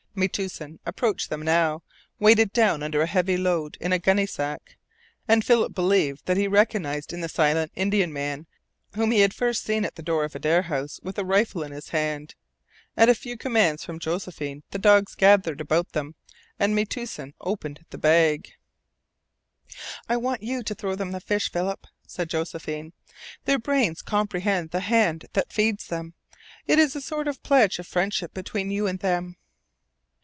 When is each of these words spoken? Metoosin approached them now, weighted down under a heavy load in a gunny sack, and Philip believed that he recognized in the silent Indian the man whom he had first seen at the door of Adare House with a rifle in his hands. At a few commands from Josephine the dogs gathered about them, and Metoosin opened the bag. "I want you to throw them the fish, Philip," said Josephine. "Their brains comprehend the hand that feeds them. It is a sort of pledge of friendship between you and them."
Metoosin 0.13 0.77
approached 0.85 1.29
them 1.29 1.41
now, 1.41 1.83
weighted 2.19 2.51
down 2.51 2.83
under 2.83 3.01
a 3.01 3.07
heavy 3.07 3.37
load 3.37 3.77
in 3.79 3.93
a 3.93 3.97
gunny 3.97 4.25
sack, 4.25 4.75
and 5.25 5.45
Philip 5.45 5.73
believed 5.73 6.25
that 6.25 6.35
he 6.35 6.49
recognized 6.49 7.13
in 7.13 7.21
the 7.21 7.29
silent 7.29 7.71
Indian 7.75 8.09
the 8.09 8.13
man 8.15 8.45
whom 8.93 9.11
he 9.11 9.21
had 9.21 9.33
first 9.33 9.63
seen 9.63 9.85
at 9.85 9.95
the 9.95 10.03
door 10.03 10.25
of 10.25 10.35
Adare 10.35 10.63
House 10.63 10.99
with 11.01 11.17
a 11.17 11.23
rifle 11.23 11.63
in 11.63 11.71
his 11.71 11.89
hands. 11.89 12.35
At 12.97 13.07
a 13.07 13.15
few 13.15 13.37
commands 13.37 13.85
from 13.85 13.99
Josephine 13.99 14.63
the 14.71 14.77
dogs 14.77 15.15
gathered 15.15 15.61
about 15.61 15.93
them, 15.93 16.15
and 16.59 16.75
Metoosin 16.75 17.33
opened 17.39 17.85
the 17.89 17.97
bag. 17.97 18.49
"I 20.09 20.17
want 20.17 20.43
you 20.43 20.61
to 20.61 20.75
throw 20.75 20.95
them 20.95 21.11
the 21.13 21.21
fish, 21.21 21.49
Philip," 21.49 21.87
said 22.05 22.29
Josephine. 22.29 22.91
"Their 23.45 23.59
brains 23.59 24.01
comprehend 24.01 24.71
the 24.71 24.81
hand 24.81 25.27
that 25.31 25.53
feeds 25.53 25.87
them. 25.87 26.15
It 26.67 26.79
is 26.79 26.97
a 26.97 27.01
sort 27.01 27.29
of 27.29 27.41
pledge 27.43 27.79
of 27.79 27.87
friendship 27.87 28.33
between 28.33 28.71
you 28.71 28.87
and 28.87 28.99
them." 28.99 29.37